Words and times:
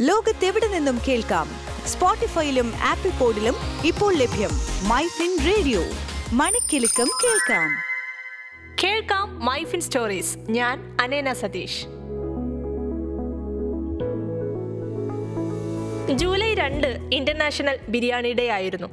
ലോകത്തെവിടെ 0.00 0.66
നിന്നും 0.66 0.98
കേൾക്കാം. 1.08 1.48
സ്പോട്ടിഫൈയിലും 1.86 2.72
ആപ്പിൾ 2.82 3.10
പോഡിലും 3.10 3.54
ഇപ്പോൾ 3.84 4.14
ലഭ്യം 4.14 4.50
മൈ 4.88 5.06
ഫിൻ 5.06 5.38
റേഡിയോ. 5.46 5.80
മണിക്കെലക്കം 6.32 7.08
കേൾക്കാം. 7.24 7.70
കേൾക്കാം 8.84 9.44
മൈഫിൻ 9.44 9.80
സ്റ്റോറീസ്. 9.80 10.38
ഞാൻ 10.50 10.96
അനേന 11.00 11.32
സതീഷ്. 11.32 11.86
ജൂലൈ 16.12 16.54
രണ്ട് 16.54 16.86
ഇന്റർനാഷണൽ 17.12 17.78
ബിരിയാണി 17.88 18.32
ഡേ 18.32 18.48
ആയിരുന്നു. 18.48 18.86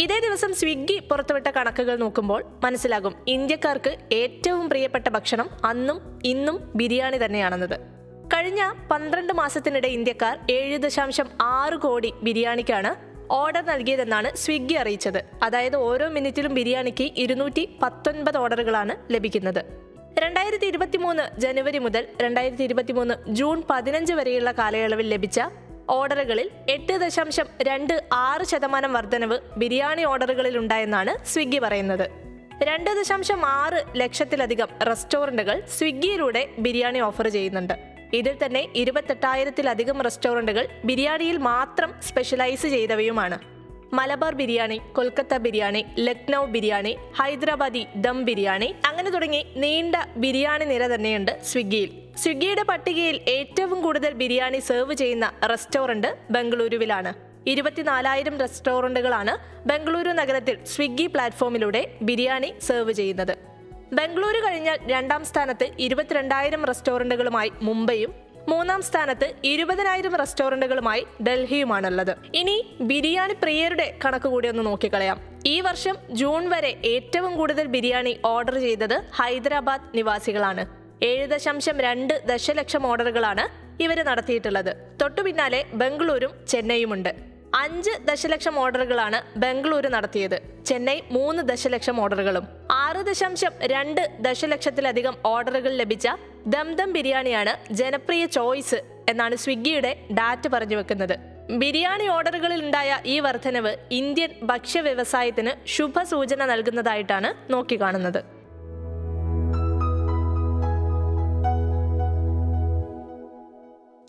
ഇതേ 0.00 0.20
ദിവസം 0.20 0.54
സ്വിഗ്ഗി 0.54 0.98
പുറത്തുവിട്ട 0.98 1.46
കണക്കുകൾ 1.46 1.96
നോക്കുമ്പോൾ 1.96 2.44
മനസ്സിലാകും 2.64 3.14
ഇന്ത്യക്കാർക്ക് 3.28 3.96
ഏറ്റവും 4.12 4.68
പ്രിയപ്പെട്ട 4.68 5.08
ഭക്ഷണം 5.08 5.50
അന്നും 5.64 6.18
ഇന്നും 6.24 6.72
ബിരിയാണി 6.74 7.16
തന്നെയാണെന്നത്. 7.24 7.97
കഴിഞ്ഞ 8.34 8.72
പന്ത്രണ്ട് 8.90 9.32
മാസത്തിനിടെ 9.32 9.88
ഇന്ത്യക്കാർ 9.88 10.38
ഏഴ് 10.50 10.78
ദശാംശം 10.78 11.28
ആറ് 11.40 11.76
കോടി 11.76 12.14
ബിരിയാണിക്കാണ് 12.22 12.90
ഓർഡർ 13.32 13.64
നൽകിയതെന്നാണ് 13.66 14.36
സ്വിഗ്ഗി 14.36 14.74
അറിയിച്ചത്. 14.74 15.24
അതായത് 15.42 15.76
ഓരോ 15.76 16.08
മിനിറ്റിലും 16.08 16.54
ബിരിയാണിക്ക് 16.54 17.06
ഇരുന്നൂറ്റി 17.16 17.78
പത്തൊൻപത് 17.82 18.38
ഓർഡറുകളാണ് 18.38 19.14
ലഭിക്കുന്നത്. 19.14 19.64
രണ്ടായിരത്തി 20.18 20.66
ഇരുപത്തി 20.66 20.98
മൂന്ന് 20.98 21.40
ജനുവരി 21.40 21.78
മുതൽ 21.78 22.06
രണ്ടായിരത്തി 22.20 22.62
ഇരുപത്തി 22.62 22.92
മൂന്ന് 22.92 23.14
ജൂൺ 23.28 23.62
പതിനഞ്ച് 23.70 24.12
വരെയുള്ള 24.12 24.52
കാലയളവിൽ 24.52 25.08
ലഭിച്ച 25.08 25.40
ഓർഡറുകളിൽ 25.90 26.50
എട്ട് 26.68 26.92
ദശാംശം 26.92 27.46
രണ്ട് 27.62 27.94
ആറ് 28.12 28.46
ശതമാനം 28.46 28.92
വർധനവ് 28.92 29.38
ബിരിയാണി 29.56 30.02
ഓർഡറുകളിൽ 30.04 30.58
ഉണ്ടായെന്നാണ് 30.58 31.26
സ്വിഗ്ഗി 31.26 31.58
പറയുന്നത്. 31.58 32.10
രണ്ട് 32.62 32.90
ദശാംശം 33.00 33.46
ആറ് 33.46 33.82
ലക്ഷത്തിലധികം 33.96 34.68
റെസ്റ്റോറന്റുകൾ 34.88 35.62
സ്വിഗ്ഗിയിലൂടെ 35.78 36.48
ബിരിയാണി 36.58 36.98
ഓഫർ 36.98 37.28
ചെയ്യുന്നുണ്ട്. 37.28 37.97
ഇതിൽ 38.12 38.44
തന്നെ 38.44 38.68
ഇരുപത്തെട്ടായിരത്തിലധികം 38.74 40.02
റെസ്റ്റോറന്റുകൾ 40.02 40.66
ബിരിയാണിയിൽ 40.84 41.36
മാത്രം 41.36 41.94
സ്പെഷ്യലൈസ് 42.08 42.66
ചെയ്തവയുമാണ്. 42.66 43.58
മലബാർ 43.92 44.34
ബിരിയാണി 44.34 44.80
കൊൽക്കത്ത 44.92 45.34
ബിരിയാണി 45.34 45.84
ലക്നൗ 45.98 46.46
ബിരിയാണി 46.46 46.96
ഹൈദരാബാദി 47.18 47.86
ദം 47.96 48.24
ബിരിയാണി 48.24 48.74
അങ്ങനെ 48.84 49.10
തുടങ്ങി 49.10 49.46
നീണ്ട 49.56 49.96
ബിരിയാണി 50.16 50.64
നിര 50.64 50.86
തന്നെയുണ്ട് 50.94 51.38
സ്വിഗ്ഗിയിൽ. 51.42 51.90
സ്വിഗ്ഗിയുടെ 52.16 52.62
പട്ടികയിൽ 52.62 53.20
ഏറ്റവും 53.28 53.82
കൂടുതൽ 53.82 54.12
ബിരിയാണി 54.12 54.58
സെർവ് 54.58 54.94
ചെയ്യുന്ന 54.94 55.32
റെസ്റ്റോറന്റ് 55.48 56.16
ബംഗളൂരുവിലാണ്. 56.30 57.12
ഇരുപത്തിനാലായിരം 57.46 58.38
റെസ്റ്റോറന്റുകളാണ് 58.38 59.34
ബംഗളൂരു 59.66 60.10
നഗരത്തിൽ 60.10 60.58
സ്വിഗ്ഗി 60.64 61.06
പ്ലാറ്റ്ഫോമിലൂടെ 61.06 61.96
ബിരിയാണി 62.02 62.54
സെർവ് 62.58 62.92
ചെയ്യുന്നത്. 62.92 63.47
ബംഗളൂരു 63.96 64.40
കഴിഞ്ഞാൽ 64.46 64.78
രണ്ടാം 64.86 65.22
സ്ഥാനത്ത് 65.24 65.66
ഇരുപത്തിരണ്ടായിരം 65.78 66.64
റെസ്റ്റോറന്റുകളുമായി 66.70 67.52
മുംബൈയും 67.62 68.10
മൂന്നാം 68.48 68.82
സ്ഥാനത്ത് 68.82 69.26
ഇരുപതിനായിരം 69.44 70.16
റെസ്റ്റോറന്റുകളുമായി 70.16 71.06
ഡൽഹിയുമാണുള്ളത്. 71.26 72.12
ഇനി 72.34 72.56
ബിരിയാണി 72.80 73.34
പ്രിയരുടെ 73.42 73.86
കണക്ക് 74.04 74.28
കൂടി 74.28 74.48
ഒന്ന് 74.48 74.66
നോക്കിക്കളയാം. 74.66 75.18
ഈ 75.46 75.60
വർഷം 75.60 75.96
ജൂൺ 76.10 76.48
വരെ 76.48 76.72
ഏറ്റവും 76.84 77.36
കൂടുതൽ 77.36 77.66
ബിരിയാണി 77.66 78.20
ഓർഡർ 78.24 78.56
ചെയ്തത് 78.66 78.96
ഹൈദരാബാദ് 79.18 79.88
നിവാസികളാണ്. 79.98 80.64
ഏഴ് 81.02 81.26
ദശാംശം 81.26 81.80
രണ്ട് 81.80 82.14
ദശലക്ഷം 82.32 82.86
ഓർഡറുകളാണ് 82.86 83.46
ഇവർ 83.82 83.98
നടത്തിയിട്ടുള്ളത്. 84.10 84.72
തൊട്ടു 85.02 85.20
പിന്നാലെ 85.22 85.64
ബംഗളൂരും 85.74 86.32
ചെന്നൈയുമുണ്ട്. 86.48 87.27
അഞ്ച് 87.60 87.92
ദശലക്ഷം 88.08 88.54
ഓർഡറുകളാണ് 88.62 89.18
ബംഗളൂരു 89.42 89.88
നടത്തിയത്. 89.94 90.36
ചെന്നൈ 90.68 90.96
മൂന്ന് 91.16 91.42
ദശലക്ഷം 91.50 91.96
ഓർഡറുകളും. 92.02 92.44
ആറ് 92.84 93.00
ദശാംശം 93.08 93.52
രണ്ട് 93.72 94.02
ദശലക്ഷത്തിലധികം 94.26 95.14
ഓർഡറുകൾ 95.32 95.72
ലഭിച്ച 95.80 96.08
ദംദം 96.54 96.92
ബിരിയാണിയാണ് 96.96 97.52
ജനപ്രിയ 97.80 98.26
ചോയ്സ് 98.38 98.78
എന്നാണ് 99.08 99.36
സ്വിഗ്ഗിയുടെ 99.44 99.92
ഡാറ്റ 100.18 100.46
പറഞ്ഞു 100.54 100.76
വെക്കുന്നത്. 100.76 101.16
ബിരിയാണി 101.62 102.06
ഓർഡറുകളിൽ 102.14 102.60
ഉണ്ടായ 102.66 102.90
ഈ 103.12 103.18
വർധനവ് 103.26 103.72
ഇന്ത്യൻ 104.00 104.32
ഭക്ഷ്യ 104.50 104.80
വ്യവസായത്തിന് 104.86 105.52
ശുഭസൂചന 105.74 106.44
നൽകുന്നതായിട്ടാണ് 106.52 107.30
നോക്കിക്കാണുന്നത്. 107.52 108.20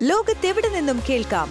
ലോകത്തെവിടെ 0.00 0.68
നിന്നും 0.68 0.98
കേൾക്കാം? 1.08 1.50